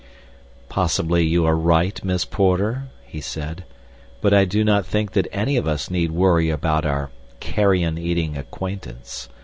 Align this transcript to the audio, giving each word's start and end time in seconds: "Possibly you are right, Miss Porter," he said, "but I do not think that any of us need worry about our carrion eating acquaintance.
"Possibly 0.67 1.23
you 1.27 1.45
are 1.45 1.55
right, 1.55 2.03
Miss 2.03 2.25
Porter," 2.25 2.87
he 3.05 3.21
said, 3.21 3.65
"but 4.19 4.33
I 4.33 4.45
do 4.45 4.63
not 4.63 4.83
think 4.83 5.11
that 5.11 5.27
any 5.31 5.57
of 5.57 5.67
us 5.67 5.91
need 5.91 6.09
worry 6.09 6.49
about 6.49 6.87
our 6.87 7.11
carrion 7.39 7.99
eating 7.99 8.35
acquaintance. 8.35 9.29